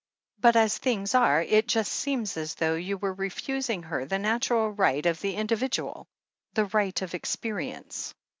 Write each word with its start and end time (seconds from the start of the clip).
But 0.39 0.55
as 0.55 0.79
things 0.79 1.13
are, 1.13 1.43
it 1.43 1.67
just 1.67 1.91
seems 1.91 2.35
as 2.35 2.55
though 2.55 2.73
you 2.73 2.97
were 2.97 3.13
refusing 3.13 3.83
her 3.83 4.03
the 4.03 4.17
natural 4.17 4.71
right 4.71 5.05
of 5.05 5.21
the 5.21 5.35
individual— 5.35 6.07
the 6.55 6.65
right 6.65 6.99
of 7.03 7.13
experience." 7.13 8.15